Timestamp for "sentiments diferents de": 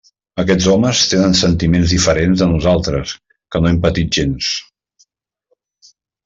1.39-2.47